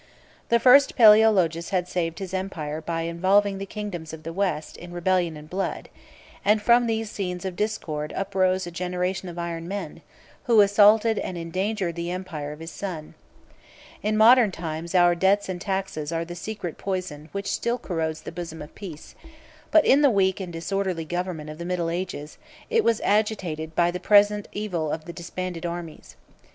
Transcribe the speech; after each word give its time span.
The 0.49 0.59
first 0.59 0.97
Palæologus 0.97 1.69
had 1.69 1.87
saved 1.87 2.17
his 2.17 2.33
empire 2.33 2.81
by 2.81 3.03
involving 3.03 3.59
the 3.59 3.67
kingdoms 3.67 4.13
of 4.13 4.23
the 4.23 4.33
West 4.33 4.75
in 4.77 4.91
rebellion 4.91 5.37
and 5.37 5.47
blood; 5.47 5.89
and 6.43 6.59
from 6.59 6.87
these 6.87 7.11
scenes 7.11 7.45
of 7.45 7.55
discord 7.55 8.11
uprose 8.15 8.65
a 8.65 8.71
generation 8.71 9.29
of 9.29 9.37
iron 9.37 9.67
men, 9.67 10.01
who 10.45 10.59
assaulted 10.61 11.19
and 11.19 11.37
endangered 11.37 11.93
the 11.93 12.09
empire 12.09 12.51
of 12.51 12.61
his 12.61 12.71
son. 12.71 13.13
In 14.01 14.17
modern 14.17 14.51
times 14.51 14.95
our 14.95 15.13
debts 15.13 15.47
and 15.47 15.61
taxes 15.61 16.11
are 16.11 16.25
the 16.25 16.33
secret 16.33 16.79
poison 16.79 17.29
which 17.31 17.45
still 17.51 17.77
corrodes 17.77 18.23
the 18.23 18.31
bosom 18.31 18.59
of 18.59 18.73
peace: 18.73 19.13
but 19.69 19.85
in 19.85 20.01
the 20.01 20.09
weak 20.09 20.39
and 20.39 20.51
disorderly 20.51 21.05
government 21.05 21.51
of 21.51 21.59
the 21.59 21.63
middle 21.63 21.91
ages, 21.91 22.39
it 22.71 22.83
was 22.83 23.01
agitated 23.03 23.75
by 23.75 23.91
the 23.91 23.99
present 23.99 24.47
evil 24.51 24.91
of 24.91 25.05
the 25.05 25.13
disbanded 25.13 25.63
armies. 25.63 26.15